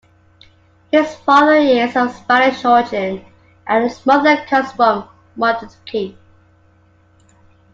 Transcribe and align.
His 0.91 1.13
father 1.17 1.57
is 1.57 1.95
of 1.95 2.11
Spanish 2.15 2.65
origin 2.65 3.23
and 3.67 3.83
his 3.83 4.03
mother 4.03 4.43
comes 4.47 4.71
from 4.71 5.07
Martinique. 5.35 6.17